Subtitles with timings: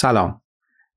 [0.00, 0.42] سلام.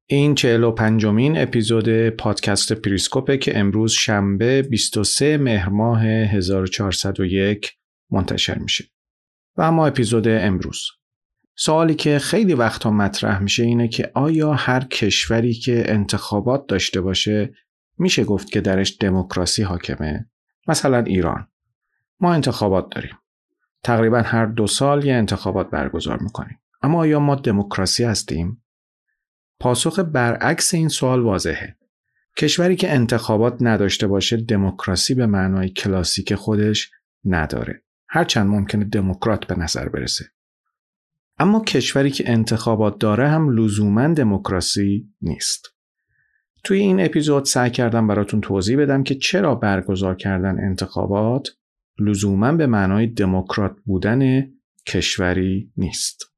[0.05, 7.71] این چهل و پنجمین اپیزود پادکست پریسکوپه که امروز شنبه 23 مهر ماه 1401
[8.11, 8.85] منتشر میشه.
[9.57, 10.81] و اما اپیزود امروز.
[11.55, 17.53] سوالی که خیلی وقتا مطرح میشه اینه که آیا هر کشوری که انتخابات داشته باشه
[17.97, 20.29] میشه گفت که درش دموکراسی حاکمه؟
[20.67, 21.47] مثلا ایران.
[22.19, 23.17] ما انتخابات داریم.
[23.83, 26.59] تقریبا هر دو سال یه انتخابات برگزار می‌کنیم.
[26.81, 28.62] اما آیا ما دموکراسی هستیم؟
[29.63, 31.77] پاسخ برعکس این سوال واضحه.
[32.37, 36.91] کشوری که انتخابات نداشته باشه دموکراسی به معنای کلاسیک خودش
[37.25, 37.83] نداره.
[38.09, 40.25] هرچند ممکنه دموکرات به نظر برسه.
[41.37, 45.67] اما کشوری که انتخابات داره هم لزوما دموکراسی نیست.
[46.63, 51.49] توی این اپیزود سعی کردم براتون توضیح بدم که چرا برگزار کردن انتخابات
[51.99, 54.51] لزوما به معنای دموکرات بودن
[54.87, 56.32] کشوری نیست.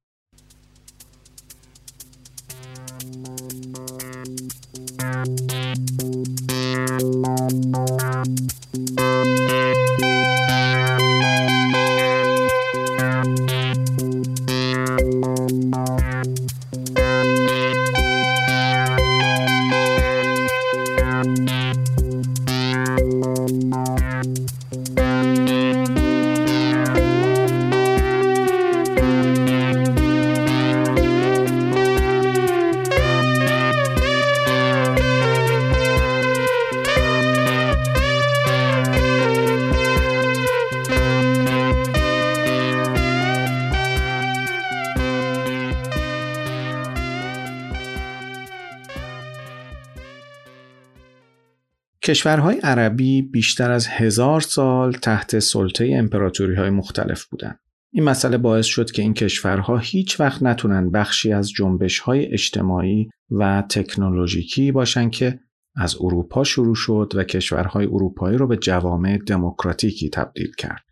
[52.06, 57.60] کشورهای عربی بیشتر از هزار سال تحت سلطه امپراتوری های مختلف بودند.
[57.92, 63.10] این مسئله باعث شد که این کشورها هیچ وقت نتونن بخشی از جنبش های اجتماعی
[63.32, 65.40] و تکنولوژیکی باشن که
[65.76, 70.84] از اروپا شروع شد و کشورهای اروپایی رو به جوامع دموکراتیکی تبدیل کرد.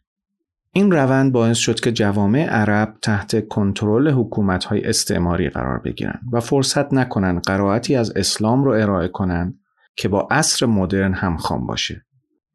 [0.72, 6.94] این روند باعث شد که جوامع عرب تحت کنترل حکومت‌های استعماری قرار بگیرند و فرصت
[6.94, 9.60] نکنند قرائتی از اسلام رو ارائه کنند
[9.96, 12.06] که با عصر مدرن همخوان باشه.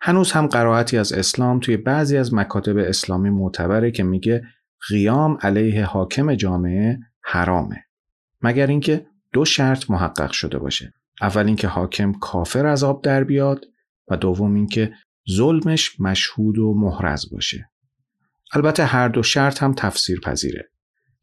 [0.00, 4.42] هنوز هم قرائتی از اسلام توی بعضی از مکاتب اسلامی معتبره که میگه
[4.88, 7.84] قیام علیه حاکم جامعه حرامه.
[8.42, 10.92] مگر اینکه دو شرط محقق شده باشه.
[11.20, 13.64] اول اینکه حاکم کافر از آب در بیاد
[14.08, 14.92] و دوم اینکه
[15.30, 17.70] ظلمش مشهود و محرز باشه.
[18.54, 20.70] البته هر دو شرط هم تفسیر پذیره.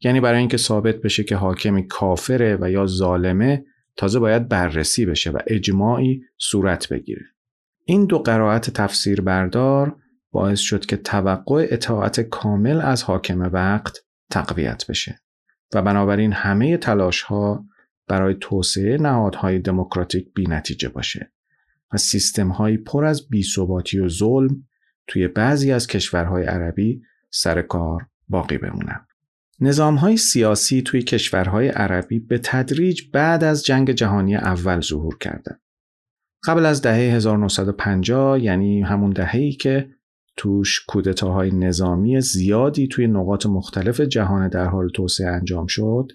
[0.00, 3.64] یعنی برای اینکه ثابت بشه که حاکمی کافره و یا ظالمه
[3.96, 7.26] تازه باید بررسی بشه و اجماعی صورت بگیره.
[7.84, 9.96] این دو قرائت تفسیر بردار
[10.30, 13.98] باعث شد که توقع اطاعت کامل از حاکم وقت
[14.30, 15.20] تقویت بشه
[15.74, 17.64] و بنابراین همه تلاش ها
[18.08, 21.32] برای توسعه نهادهای دموکراتیک بی نتیجه باشه
[21.92, 24.68] و سیستم های پر از بیثباتی و ظلم
[25.06, 29.06] توی بعضی از کشورهای عربی سر کار باقی بمونن.
[29.60, 35.60] نظام های سیاسی توی کشورهای عربی به تدریج بعد از جنگ جهانی اول ظهور کردند.
[36.44, 39.88] قبل از دهه 1950 یعنی همون دهه‌ای که
[40.36, 46.12] توش کودتاهای نظامی زیادی توی نقاط مختلف جهان در حال توسعه انجام شد،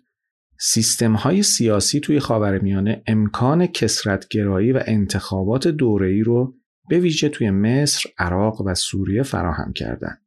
[0.60, 6.56] سیستم های سیاسی توی خاورمیانه امکان کسرتگرایی و انتخابات دوره‌ای رو
[6.90, 10.22] به ویژه توی مصر، عراق و سوریه فراهم کردند.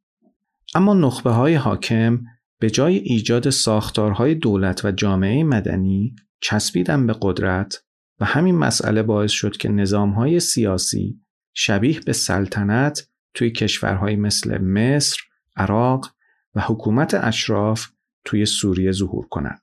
[0.75, 2.19] اما نخبه های حاکم
[2.59, 7.83] به جای ایجاد ساختارهای دولت و جامعه مدنی چسبیدن به قدرت
[8.19, 11.21] و همین مسئله باعث شد که نظامهای سیاسی
[11.53, 15.21] شبیه به سلطنت توی کشورهای مثل مصر،
[15.55, 16.15] عراق
[16.55, 17.87] و حکومت اشراف
[18.25, 19.61] توی سوریه ظهور کنند.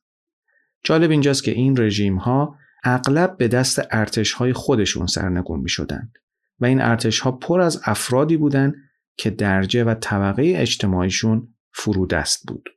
[0.84, 6.12] جالب اینجاست که این رژیم ها اغلب به دست ارتش های خودشون سرنگون می شدن
[6.60, 8.74] و این ارتش ها پر از افرادی بودند
[9.16, 12.68] که درجه و طبقه اجتماعیشون فرودست بود.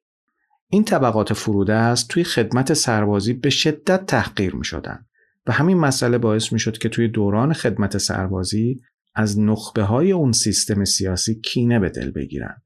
[0.76, 5.06] این طبقات فروده است توی خدمت سربازی به شدت تحقیر می شدن
[5.48, 8.82] و همین مسئله باعث می شد که توی دوران خدمت سربازی
[9.16, 12.62] از نخبه های اون سیستم سیاسی کینه به دل بگیرن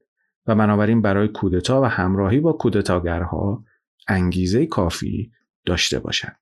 [0.46, 3.64] و بنابراین برای کودتا و همراهی با کودتاگرها
[4.08, 5.30] انگیزه کافی
[5.66, 6.36] داشته باشند.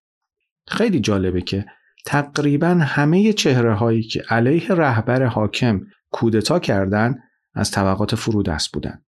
[0.69, 1.67] خیلی جالبه که
[2.07, 5.81] تقریبا همه چهره هایی که علیه رهبر حاکم
[6.11, 7.19] کودتا کردند
[7.55, 9.08] از طبقات فرودست بودند.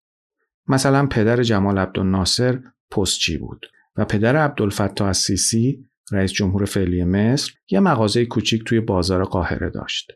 [0.68, 2.58] مثلا پدر جمال عبدالناصر
[2.90, 3.66] پستچی بود
[3.96, 10.12] و پدر عبدالفتاح السیسی رئیس جمهور فعلی مصر یه مغازه کوچیک توی بازار قاهره داشت.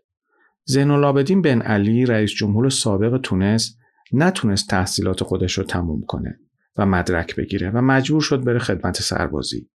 [0.64, 3.76] زین العابدین بن علی رئیس جمهور سابق تونس
[4.12, 6.38] نتونست تحصیلات خودش رو تموم کنه
[6.76, 9.70] و مدرک بگیره و مجبور شد بره خدمت سربازی.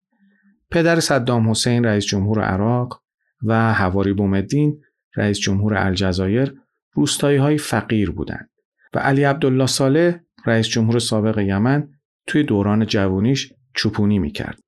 [0.71, 3.03] پدر صدام حسین رئیس جمهور عراق
[3.43, 4.81] و حواری بومدین
[5.17, 6.55] رئیس جمهور الجزایر
[6.93, 8.51] روستایی های فقیر بودند
[8.95, 11.89] و علی عبدالله صالح رئیس جمهور سابق یمن
[12.27, 14.61] توی دوران جوانیش چوپونی می‌کرد.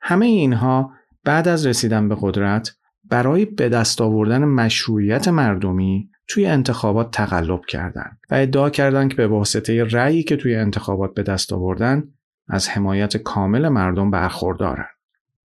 [0.00, 0.92] همه اینها
[1.24, 8.18] بعد از رسیدن به قدرت برای به دست آوردن مشروعیت مردمی توی انتخابات تقلب کردند
[8.30, 12.04] و ادعا کردند که به واسطه رأیی که توی انتخابات به دست آوردن
[12.48, 14.86] از حمایت کامل مردم برخوردارند.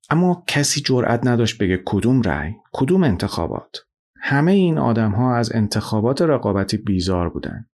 [0.09, 3.77] اما کسی جرأت نداشت بگه کدوم رأی، کدوم انتخابات.
[4.21, 7.69] همه این آدم ها از انتخابات رقابتی بیزار بودند.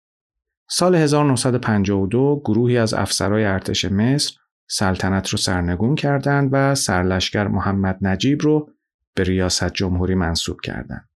[0.70, 4.34] سال 1952 گروهی از افسرهای ارتش مصر
[4.68, 8.70] سلطنت رو سرنگون کردند و سرلشکر محمد نجیب رو
[9.14, 11.10] به ریاست جمهوری منصوب کردند.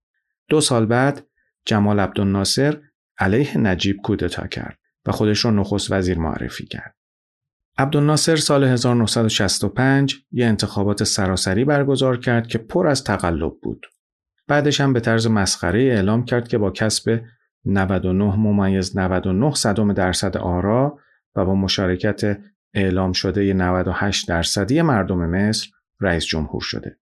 [0.48, 1.26] دو سال بعد
[1.64, 2.80] جمال عبدالناصر
[3.18, 6.94] علیه نجیب کودتا کرد و خودش رو نخست وزیر معرفی کرد.
[7.78, 13.86] عبدالناصر سال 1965 یه انتخابات سراسری برگزار کرد که پر از تقلب بود.
[14.48, 17.20] بعدش هم به طرز مسخره اعلام کرد که با کسب
[17.64, 20.98] 99 ممیز 99 صدم درصد آرا
[21.36, 22.38] و با مشارکت
[22.74, 25.68] اعلام شده 98 درصدی مردم مصر
[26.00, 26.98] رئیس جمهور شده.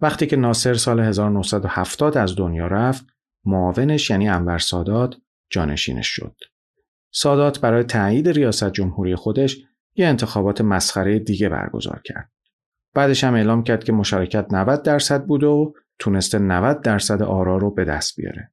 [0.00, 3.06] وقتی که ناصر سال 1970 از دنیا رفت،
[3.44, 5.16] معاونش یعنی انور سادات
[5.50, 6.36] جانشینش شد.
[7.12, 9.56] سادات برای تایید ریاست جمهوری خودش
[9.94, 12.30] یه انتخابات مسخره دیگه برگزار کرد.
[12.94, 17.70] بعدش هم اعلام کرد که مشارکت 90 درصد بود و تونسته 90 درصد آرا رو
[17.70, 18.52] به دست بیاره.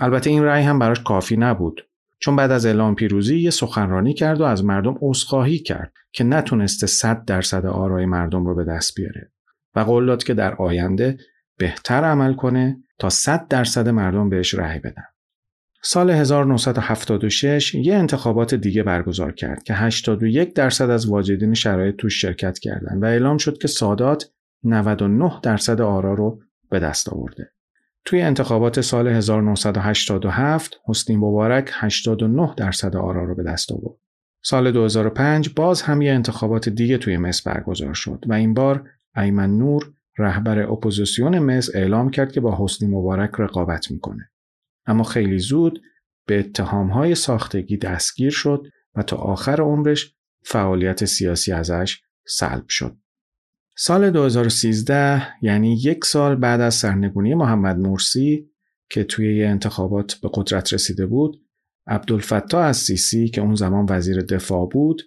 [0.00, 1.86] البته این رأی هم براش کافی نبود
[2.18, 6.86] چون بعد از اعلام پیروزی یه سخنرانی کرد و از مردم عذرخواهی کرد که نتونسته
[6.86, 9.32] 100 درصد آرای مردم رو به دست بیاره
[9.74, 11.18] و قول داد که در آینده
[11.58, 15.04] بهتر عمل کنه تا 100 درصد مردم بهش رأی بدن.
[15.84, 22.58] سال 1976 یه انتخابات دیگه برگزار کرد که 81 درصد از واجدین شرایط توش شرکت
[22.58, 24.30] کردند و اعلام شد که سادات
[24.64, 26.40] 99 درصد آرا رو
[26.70, 27.52] به دست آورده.
[28.04, 33.98] توی انتخابات سال 1987 حسنی مبارک 89 درصد آرا رو به دست آورد.
[34.44, 39.58] سال 2005 باز هم یه انتخابات دیگه توی مصر برگزار شد و این بار ایمن
[39.58, 44.30] نور رهبر اپوزیسیون مصر اعلام کرد که با حسنی مبارک رقابت می‌کنه.
[44.86, 45.82] اما خیلی زود
[46.26, 50.14] به اتهامهای ساختگی دستگیر شد و تا آخر عمرش
[50.44, 52.96] فعالیت سیاسی ازش سلب شد.
[53.74, 58.50] سال 2013 یعنی یک سال بعد از سرنگونی محمد مرسی
[58.90, 61.42] که توی یه انتخابات به قدرت رسیده بود
[61.86, 65.02] عبدالفتاح السیسی که اون زمان وزیر دفاع بود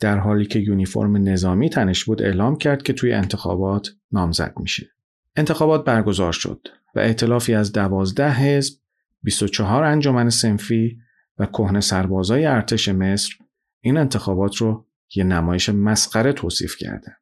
[0.00, 4.90] در حالی که یونیفرم نظامی تنش بود اعلام کرد که توی انتخابات نامزد میشه.
[5.36, 8.74] انتخابات برگزار شد و ائتلافی از دوازده حزب
[9.22, 10.98] 24 انجمن سنفی
[11.38, 13.32] و کهنه سربازای ارتش مصر
[13.80, 17.12] این انتخابات رو یه نمایش مسخره توصیف کردن.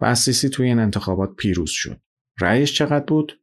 [0.00, 2.00] و اسیسی توی این انتخابات پیروز شد.
[2.40, 3.40] رأیش چقدر بود؟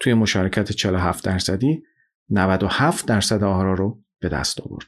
[0.00, 1.82] توی مشارکت 47 درصدی
[2.30, 4.86] 97 درصد آرا رو به دست آورد.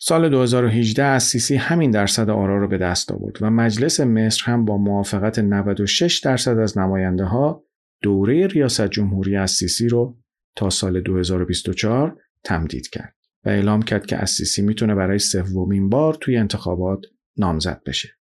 [0.00, 4.76] سال 2018 اسیسی همین درصد آرا رو به دست آورد و مجلس مصر هم با
[4.76, 7.64] موافقت 96 درصد از نماینده ها
[8.02, 10.18] دوره ریاست جمهوری اسیسی رو
[10.56, 16.36] تا سال 2024 تمدید کرد و اعلام کرد که اسیسی می‌تونه برای سومین بار توی
[16.36, 18.17] انتخابات نامزد بشه.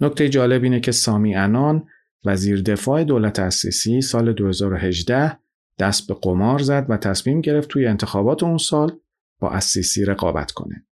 [0.00, 1.88] نکته جالب اینه که سامی انان
[2.24, 5.38] وزیر دفاع دولت اسیسی سال 2018
[5.78, 8.98] دست به قمار زد و تصمیم گرفت توی انتخابات اون سال
[9.38, 10.86] با اسیسی رقابت کنه.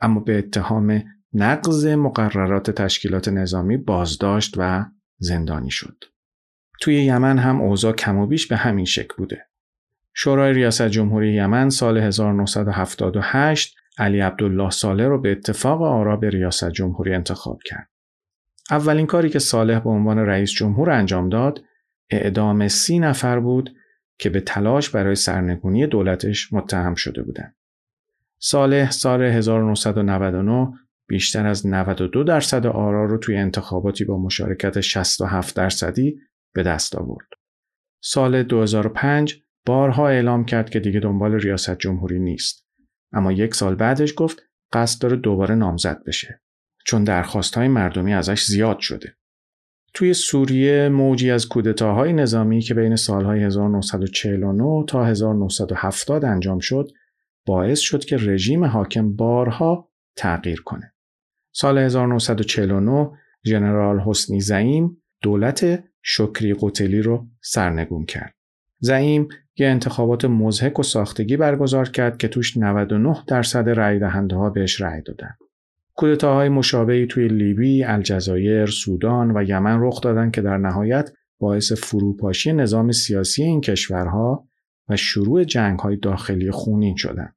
[0.00, 4.84] اما به اتهام نقض مقررات تشکیلات نظامی بازداشت و
[5.18, 6.04] زندانی شد.
[6.80, 9.46] توی یمن هم اوضاع کم و بیش به همین شکل بوده.
[10.14, 16.70] شورای ریاست جمهوری یمن سال 1978 علی عبدالله صالح رو به اتفاق آرا به ریاست
[16.70, 17.88] جمهوری انتخاب کرد.
[18.70, 21.64] اولین کاری که صالح به عنوان رئیس جمهور انجام داد
[22.10, 23.76] اعدام سی نفر بود
[24.18, 27.56] که به تلاش برای سرنگونی دولتش متهم شده بودند.
[28.38, 30.72] صالح سال 1999
[31.08, 36.20] بیشتر از 92 درصد آرا رو توی انتخاباتی با مشارکت 67 درصدی
[36.54, 37.28] به دست آورد.
[38.02, 42.66] سال 2005 بارها اعلام کرد که دیگه دنبال ریاست جمهوری نیست.
[43.12, 44.42] اما یک سال بعدش گفت
[44.72, 46.40] قصد داره دوباره نامزد بشه.
[46.86, 49.16] چون درخواست های مردمی ازش زیاد شده.
[49.94, 56.90] توی سوریه موجی از کودتاهای نظامی که بین سالهای 1949 تا 1970 انجام شد
[57.46, 60.92] باعث شد که رژیم حاکم بارها تغییر کنه.
[61.52, 63.10] سال 1949
[63.46, 68.34] ژنرال حسنی زعیم دولت شکری قتلی رو سرنگون کرد.
[68.78, 74.50] زعیم یه انتخابات مزهک و ساختگی برگزار کرد که توش 99 درصد رأی دهنده ها
[74.50, 75.36] بهش رأی دادن.
[75.96, 82.52] کودتاهای مشابهی توی لیبی، الجزایر، سودان و یمن رخ دادن که در نهایت باعث فروپاشی
[82.52, 84.48] نظام سیاسی این کشورها
[84.88, 87.36] و شروع جنگهای داخلی خونین شدند.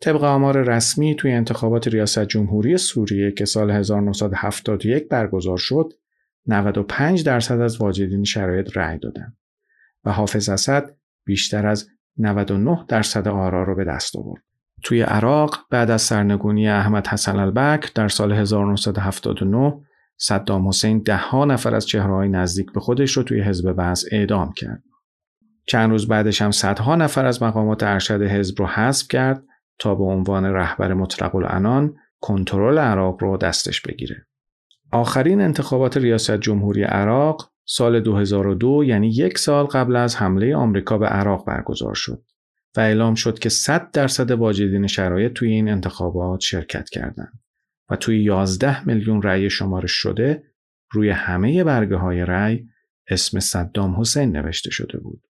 [0.00, 5.92] طبق آمار رسمی توی انتخابات ریاست جمهوری سوریه که سال 1971 برگزار شد
[6.46, 9.36] 95 درصد از واجدین شرایط رأی دادند
[10.04, 14.47] و حافظ اسد بیشتر از 99 درصد آرا رو به دست آورد.
[14.82, 19.80] توی عراق بعد از سرنگونی احمد حسن البک در سال 1979
[20.16, 24.82] صدام حسین ها نفر از چهرههای نزدیک به خودش رو توی حزب بعث اعدام کرد.
[25.66, 29.44] چند روز بعدش هم صدها نفر از مقامات ارشد حزب رو حذف کرد
[29.78, 34.26] تا به عنوان رهبر مطلق العنان کنترل عراق رو دستش بگیره.
[34.92, 41.06] آخرین انتخابات ریاست جمهوری عراق سال 2002 یعنی یک سال قبل از حمله آمریکا به
[41.06, 42.22] عراق برگزار شد
[42.76, 47.40] و اعلام شد که 100 درصد واجدین شرایط توی این انتخابات شرکت کردند
[47.90, 50.42] و توی 11 میلیون رأی شمارش شده
[50.92, 52.68] روی همه برگه های رأی
[53.08, 55.27] اسم صدام حسین نوشته شده بود.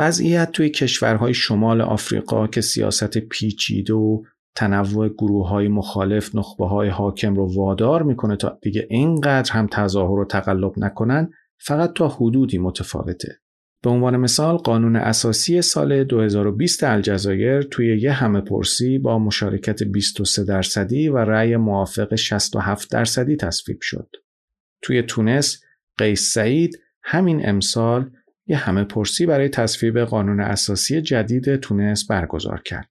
[0.00, 4.22] وضعیت توی کشورهای شمال آفریقا که سیاست پیچیده و
[4.54, 10.18] تنوع گروه های مخالف نخبه های حاکم رو وادار می‌کنه تا دیگه اینقدر هم تظاهر
[10.18, 13.40] و تقلب نکنن فقط تا حدودی متفاوته.
[13.82, 20.44] به عنوان مثال قانون اساسی سال 2020 الجزایر توی یه همه پرسی با مشارکت 23
[20.44, 24.08] درصدی و رأی موافق 67 درصدی تصویب شد.
[24.82, 25.62] توی تونس
[25.98, 28.10] قیس سعید همین امسال
[28.50, 32.88] یه همه پرسی برای تصویب قانون اساسی جدید تونس برگزار کرد.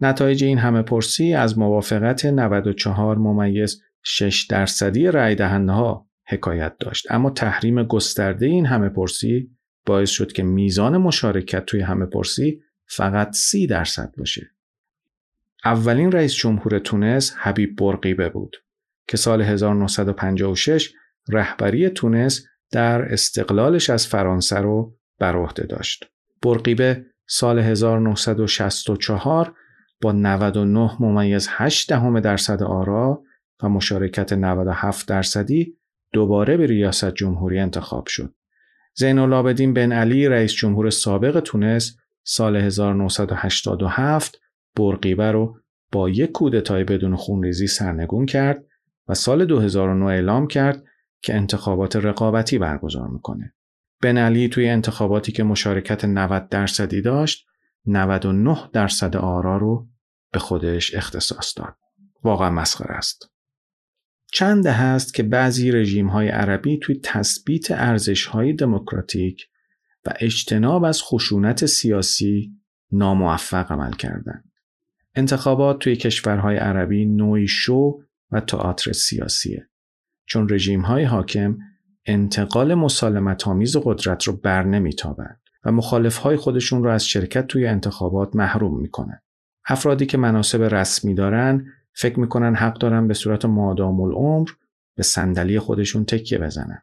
[0.00, 7.06] نتایج این همه پرسی از موافقت 94 ممیز 6 درصدی رای دهنده ها حکایت داشت
[7.10, 9.50] اما تحریم گسترده این همه پرسی
[9.86, 14.50] باعث شد که میزان مشارکت توی همه پرسی فقط 30 درصد باشه.
[15.64, 18.56] اولین رئیس جمهور تونس حبیب برقیبه بود
[19.08, 20.92] که سال 1956
[21.28, 26.10] رهبری تونس در استقلالش از فرانسه رو بر عهده داشت.
[26.42, 29.54] برقیبه سال 1964
[30.02, 33.22] با 99 ممیز 8 دهم درصد آرا
[33.62, 35.76] و مشارکت 97 درصدی
[36.12, 38.34] دوباره به ریاست جمهوری انتخاب شد.
[38.94, 44.40] زین العابدین بن علی رئیس جمهور سابق تونس سال 1987
[44.76, 45.58] برقیبه رو
[45.92, 48.64] با یک کودتای بدون خونریزی سرنگون کرد
[49.08, 50.84] و سال 2009 اعلام کرد
[51.22, 53.54] که انتخابات رقابتی برگزار می‌کنه.
[54.02, 57.46] بن علی توی انتخاباتی که مشارکت 90 درصدی داشت
[57.86, 59.88] 99 درصد آرا رو
[60.32, 61.76] به خودش اختصاص داد.
[62.22, 63.30] واقعا مسخره است.
[64.32, 69.48] چند هست که بعضی رژیم های عربی توی تثبیت ارزش های دموکراتیک
[70.06, 72.52] و اجتناب از خشونت سیاسی
[72.92, 74.52] ناموفق عمل کردند.
[75.14, 77.98] انتخابات توی کشورهای عربی نوعی شو
[78.30, 79.68] و تئاتر سیاسیه.
[80.26, 81.58] چون رژیم های حاکم
[82.06, 87.66] انتقال مسالمت آمیز قدرت رو بر نمیتابند و مخالف های خودشون رو از شرکت توی
[87.66, 89.20] انتخابات محروم می‌کنن.
[89.66, 94.48] افرادی که مناسب رسمی دارن فکر می‌کنن حق دارن به صورت مادام العمر
[94.96, 96.82] به صندلی خودشون تکیه بزنن.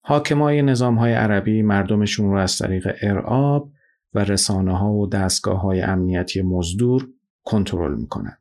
[0.00, 3.70] حاکمای نظام های عربی مردمشون رو از طریق ارعاب
[4.14, 7.08] و رسانه ها و دستگاه های امنیتی مزدور
[7.44, 8.38] کنترل می‌کنن.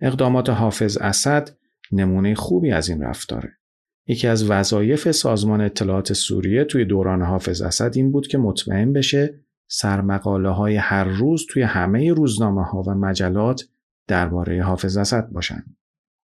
[0.00, 1.50] اقدامات حافظ اسد
[1.92, 3.59] نمونه خوبی از این رفتاره.
[4.06, 9.40] یکی از وظایف سازمان اطلاعات سوریه توی دوران حافظ اسد این بود که مطمئن بشه
[9.68, 13.62] سرمقاله های هر روز توی همه روزنامه ها و مجلات
[14.06, 15.64] درباره حافظ اسد باشن.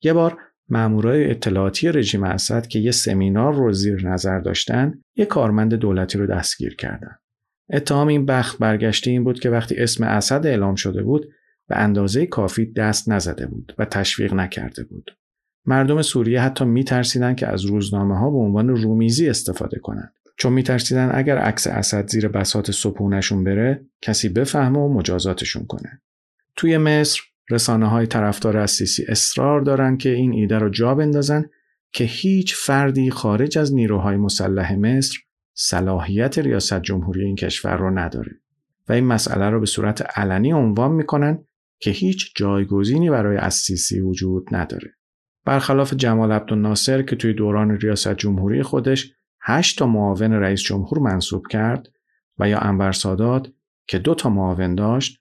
[0.03, 5.75] یه بار مامورای اطلاعاتی رژیم اسد که یه سمینار رو زیر نظر داشتن، یه کارمند
[5.75, 7.17] دولتی رو دستگیر کردن.
[7.73, 11.29] اتهام این بخت برگشته این بود که وقتی اسم اسد اعلام شده بود
[11.69, 15.11] به اندازه کافی دست نزده بود و تشویق نکرده بود.
[15.71, 20.12] مردم سوریه حتی میترسیدن که از روزنامه ها به عنوان رومیزی استفاده کنند.
[20.37, 26.00] چون میترسیدن اگر عکس اسد زیر بسات صبحونشون بره کسی بفهمه و مجازاتشون کنه.
[26.57, 31.45] توی مصر رسانه های طرفدار از سیسی اصرار دارن که این ایده رو جا بندازن
[31.93, 35.19] که هیچ فردی خارج از نیروهای مسلح مصر
[35.55, 38.33] صلاحیت ریاست جمهوری این کشور رو نداره
[38.89, 41.45] و این مسئله رو به صورت علنی عنوان می‌کنن
[41.79, 45.00] که هیچ جایگزینی برای اسیسی وجود نداره.
[45.44, 51.47] برخلاف جمال عبدالناصر که توی دوران ریاست جمهوری خودش هشت تا معاون رئیس جمهور منصوب
[51.47, 51.88] کرد
[52.38, 53.49] و یا انور سادات
[53.87, 55.20] که دو تا معاون داشت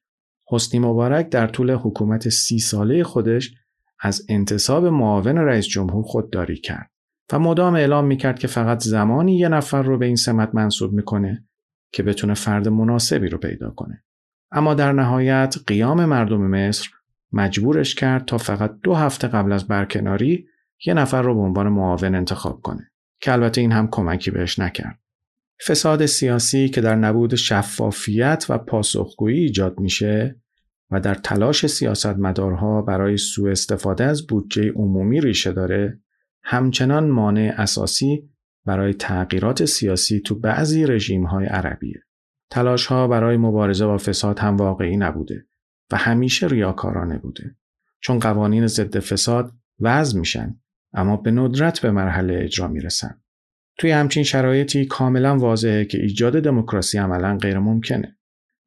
[0.51, 3.53] حسنی مبارک در طول حکومت سی ساله خودش
[3.99, 6.91] از انتصاب معاون رئیس جمهور خودداری کرد
[7.33, 11.47] و مدام اعلام می‌کرد که فقط زمانی یه نفر رو به این سمت منصوب می‌کنه
[11.91, 14.03] که بتونه فرد مناسبی رو پیدا کنه.
[14.51, 16.89] اما در نهایت قیام مردم مصر
[17.31, 20.47] مجبورش کرد تا فقط دو هفته قبل از برکناری
[20.85, 24.99] یه نفر رو به عنوان معاون انتخاب کنه که البته این هم کمکی بهش نکرد.
[25.67, 30.41] فساد سیاسی که در نبود شفافیت و پاسخگویی ایجاد میشه
[30.91, 35.99] و در تلاش سیاستمدارها برای سوء استفاده از بودجه عمومی ریشه داره
[36.43, 38.29] همچنان مانع اساسی
[38.65, 42.03] برای تغییرات سیاسی تو بعضی رژیم های عربیه.
[42.49, 45.45] تلاش ها برای مبارزه با فساد هم واقعی نبوده
[45.91, 47.55] و همیشه ریاکارانه بوده.
[48.01, 50.59] چون قوانین ضد فساد وضع میشن
[50.93, 53.21] اما به ندرت به مرحله اجرا می‌رسن.
[53.77, 58.17] توی همچین شرایطی کاملا واضحه که ایجاد دموکراسی عملا غیر ممکنه.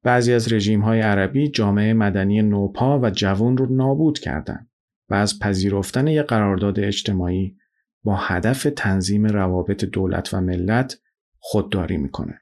[0.03, 4.71] بعضی از رژیم های عربی جامعه مدنی نوپا و جوان رو نابود کردند
[5.09, 7.57] و از پذیرفتن یک قرارداد اجتماعی
[8.05, 10.99] با هدف تنظیم روابط دولت و ملت
[11.39, 12.41] خودداری می‌کنه.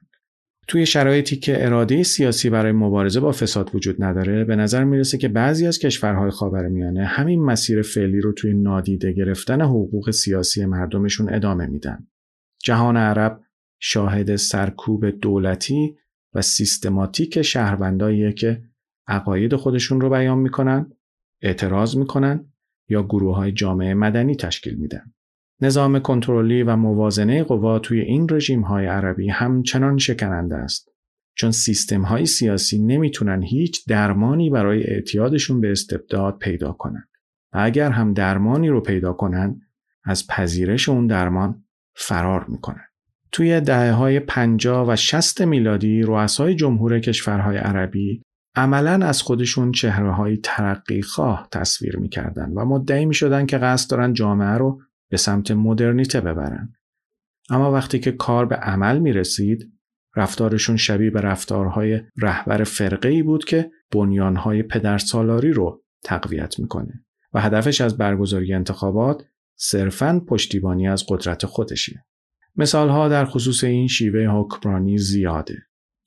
[0.71, 5.27] توی شرایطی که اراده سیاسی برای مبارزه با فساد وجود نداره به نظر می‌رسه که
[5.27, 11.65] بعضی از کشورهای خاورمیانه همین مسیر فعلی رو توی نادیده گرفتن حقوق سیاسی مردمشون ادامه
[11.65, 12.07] میدن.
[12.63, 13.41] جهان عرب
[13.79, 15.97] شاهد سرکوب دولتی
[16.33, 18.63] و سیستماتیک شهرونداییه که
[19.07, 20.91] عقاید خودشون رو بیان می‌کنن،
[21.41, 22.53] اعتراض می‌کنن
[22.89, 25.13] یا گروه های جامعه مدنی تشکیل میدن.
[25.61, 30.91] نظام کنترلی و موازنه قوا توی این رژیم های عربی همچنان شکننده است.
[31.35, 37.07] چون سیستم های سیاسی نمی‌تونن هیچ درمانی برای اعتیادشون به استبداد پیدا کنن.
[37.53, 39.61] و اگر هم درمانی رو پیدا کنن
[40.03, 41.63] از پذیرش اون درمان
[41.95, 42.85] فرار می‌کنن.
[43.31, 48.21] توی دهه های 50 و 60 میلادی رؤسای جمهور کشورهای عربی
[48.55, 53.91] عملا از خودشون چهره های ترقی خواه تصویر می‌کردن و مدعی می شدن که قصد
[53.91, 56.73] دارن جامعه رو به سمت مدرنیته ببرن.
[57.49, 59.73] اما وقتی که کار به عمل می رسید
[60.15, 67.41] رفتارشون شبیه به رفتارهای رهبر فرقه ای بود که بنیانهای پدرسالاری رو تقویت می‌کنه و
[67.41, 69.23] هدفش از برگزاری انتخابات
[69.55, 72.05] صرفاً پشتیبانی از قدرت خودشه.
[72.55, 75.57] مثالها در خصوص این شیوه حکمرانی زیاده.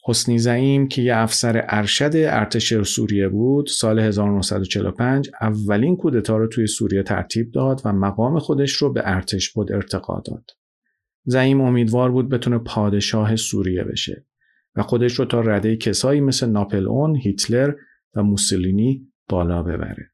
[0.07, 6.67] حسنی زعیم که یه افسر ارشد ارتش سوریه بود سال 1945 اولین کودتا رو توی
[6.67, 10.51] سوریه ترتیب داد و مقام خودش رو به ارتش بود ارتقا داد.
[11.25, 14.27] زعیم امیدوار بود بتونه پادشاه سوریه بشه
[14.77, 17.75] و خودش رو تا رده کسایی مثل ناپلئون، هیتلر
[18.15, 20.11] و موسولینی بالا ببره.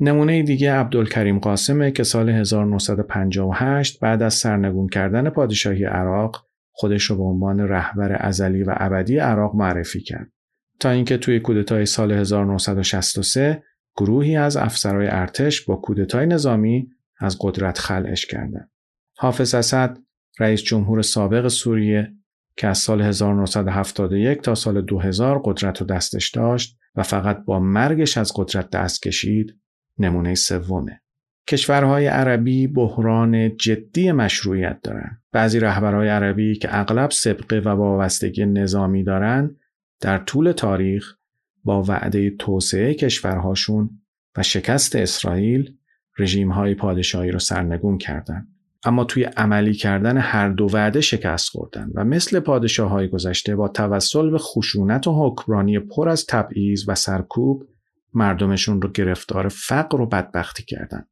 [0.00, 6.49] نمونه دیگه عبدالکریم قاسمه که سال 1958 بعد از سرنگون کردن پادشاهی عراق
[6.80, 10.32] خودش رو به عنوان رهبر ازلی و ابدی عراق معرفی کرد
[10.78, 13.62] تا اینکه توی کودتای سال 1963
[13.96, 16.88] گروهی از افسرهای ارتش با کودتای نظامی
[17.18, 18.70] از قدرت خلعش کردند.
[19.16, 19.98] حافظ اسد
[20.38, 22.12] رئیس جمهور سابق سوریه
[22.56, 28.18] که از سال 1971 تا سال 2000 قدرت رو دستش داشت و فقط با مرگش
[28.18, 29.60] از قدرت دست کشید
[29.98, 30.99] نمونه سومه.
[31.48, 35.22] کشورهای عربی بحران جدی مشروعیت دارند.
[35.32, 39.56] بعضی رهبرهای عربی که اغلب سبقه و وابستگی نظامی دارند
[40.00, 41.16] در طول تاریخ
[41.64, 43.90] با وعده توسعه کشورهاشون
[44.36, 45.74] و شکست اسرائیل
[46.18, 48.48] رژیمهای پادشاهی را سرنگون کردند.
[48.84, 53.68] اما توی عملی کردن هر دو وعده شکست خوردن و مثل پادشاه های گذشته با
[53.68, 57.68] توسل به خشونت و حکمرانی پر از تبعیض و سرکوب
[58.14, 61.06] مردمشون رو گرفتار فقر و بدبختی کردن.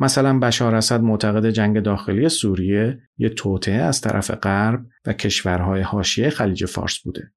[0.00, 6.30] مثلا بشار اسد معتقد جنگ داخلی سوریه یه توطعه از طرف غرب و کشورهای حاشیه
[6.30, 7.32] خلیج فارس بوده.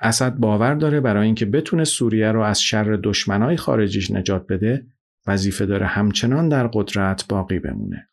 [0.00, 4.86] اسد باور داره برای اینکه بتونه سوریه رو از شر دشمنای خارجیش نجات بده
[5.26, 8.08] وظیفه داره همچنان در قدرت باقی بمونه.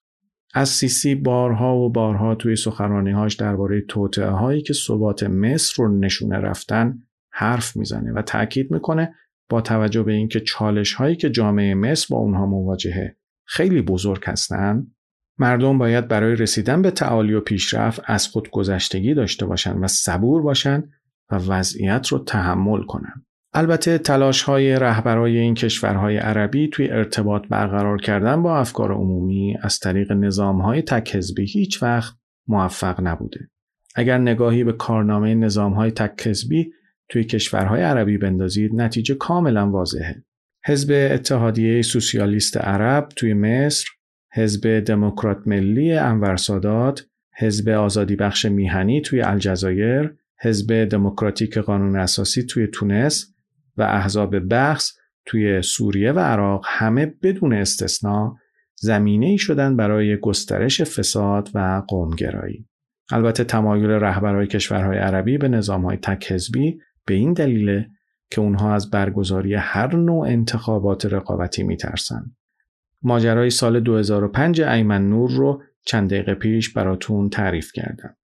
[0.54, 6.38] از سیسی بارها و بارها توی سخنرانیهاش درباره توطعه هایی که ثبات مصر رو نشونه
[6.38, 9.16] رفتن حرف می‌زنه و تاکید می‌کنه
[9.50, 14.96] با توجه به اینکه چالش هایی که جامعه مصر با اونها مواجهه خیلی بزرگ هستند
[15.40, 20.42] مردم باید برای رسیدن به تعالی و پیشرفت از خود گذشتگی داشته باشند و صبور
[20.42, 20.92] باشند
[21.32, 23.26] و وضعیت رو تحمل کنند.
[23.54, 29.80] البته تلاش های رهبرای این کشورهای عربی توی ارتباط برقرار کردن با افکار عمومی از
[29.80, 32.16] طریق نظام های تک حزبی هیچ وقت
[32.48, 33.50] موفق نبوده.
[33.96, 36.72] اگر نگاهی به کارنامه نظام های تک حزبی
[37.10, 40.24] توی کشورهای عربی بندازید نتیجه کاملا واضحه.
[40.68, 43.88] حزب اتحادیه سوسیالیست عرب توی مصر،
[44.34, 47.06] حزب دموکرات ملی انور سادات،
[47.38, 53.36] حزب آزادی بخش میهنی توی الجزایر، حزب دموکراتیک قانون اساسی توی تونس
[53.78, 54.92] و احزاب بخص
[55.26, 58.36] توی سوریه و عراق همه بدون استثنا
[58.76, 62.68] زمینه ای شدن برای گسترش فساد و قومگرایی.
[63.12, 67.88] البته تمایل رهبرهای کشورهای عربی به نظامهای تک حزبی به این دلیله
[68.30, 72.36] که اونها از برگزاری هر نوع انتخابات رقابتی میترسن.
[73.02, 78.16] ماجرای سال 2005 ایمن نور رو چند دقیقه پیش براتون تعریف کردم.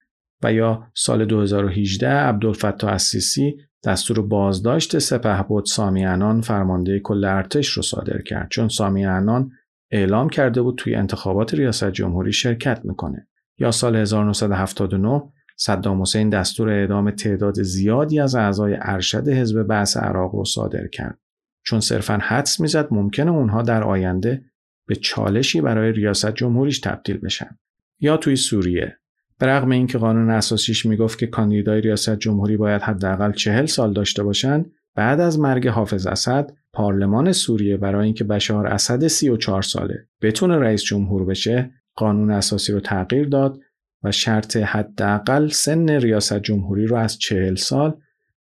[0.43, 7.83] و یا سال 2018 عبدالفتاح السیسی دستور بازداشت سپهبد سامی انان فرمانده کل ارتش رو
[7.83, 9.51] صادر کرد چون سامی انان
[9.91, 16.69] اعلام کرده بود توی انتخابات ریاست جمهوری شرکت می‌کنه یا سال 1979 صدام حسین دستور
[16.69, 21.19] اعدام تعداد زیادی از اعضای ارشد حزب بعث عراق رو صادر کرد.
[21.65, 24.45] چون صرفا حدس می‌زد ممکنه اونها در آینده
[24.87, 27.57] به چالشی برای ریاست جمهوریش تبدیل بشن.
[27.99, 28.97] یا توی سوریه.
[29.39, 34.23] به رغم اینکه قانون اساسیش می‌گفت که کاندیدای ریاست جمهوری باید حداقل چهل سال داشته
[34.23, 40.57] باشند بعد از مرگ حافظ اسد پارلمان سوریه برای اینکه بشار اسد 34 ساله بتونه
[40.57, 43.59] رئیس جمهور بشه قانون اساسی رو تغییر داد
[44.03, 47.97] و شرط حداقل سن ریاست جمهوری رو از 40 سال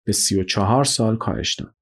[0.04, 1.74] به 34 سال کاهش داد.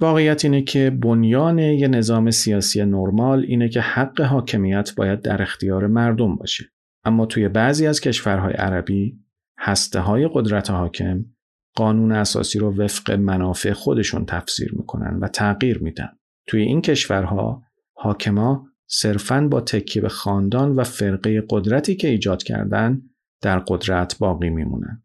[0.00, 5.86] واقعیت اینه که بنیان یه نظام سیاسی نرمال اینه که حق حاکمیت باید در اختیار
[5.86, 6.64] مردم باشه.
[7.04, 9.18] اما توی بعضی از کشورهای عربی
[9.58, 11.24] هسته های قدرت حاکم
[11.74, 16.08] قانون اساسی رو وفق منافع خودشون تفسیر می‌کنن و تغییر میدن.
[16.46, 17.62] توی این کشورها
[17.94, 23.02] حاکما صرفاً با تکیه به خاندان و فرقه قدرتی که ایجاد کردن
[23.42, 25.02] در قدرت باقی میمونن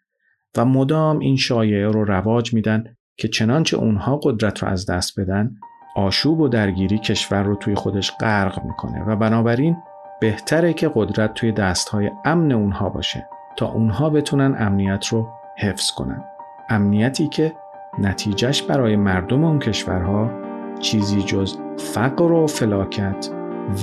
[0.58, 2.84] و مدام این شایعه رو رواج میدن
[3.18, 5.56] که چنانچه اونها قدرت رو از دست بدن
[5.96, 9.78] آشوب و درگیری کشور رو توی خودش غرق می‌کنه و بنابراین
[10.22, 16.24] بهتره که قدرت توی دستهای امن اونها باشه تا اونها بتونن امنیت رو حفظ کنن.
[16.70, 17.54] امنیتی که
[18.00, 20.32] نتیجهش برای مردم اون کشورها
[20.80, 23.30] چیزی جز فقر و فلاکت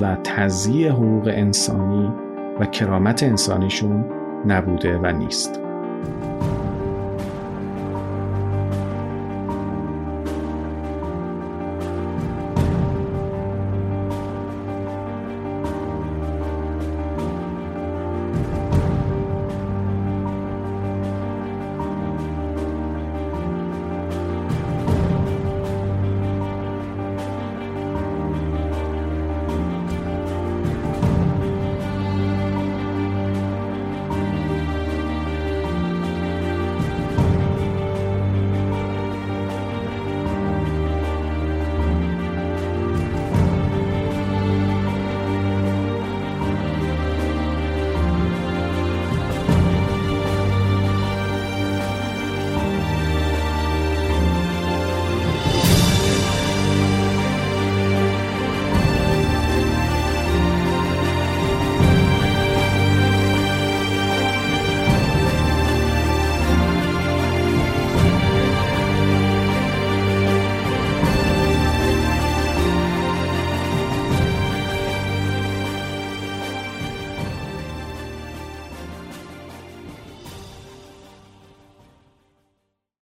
[0.00, 2.12] و تضییع حقوق انسانی
[2.60, 4.17] و کرامت انسانیشون
[4.48, 5.60] نبوده و نیست.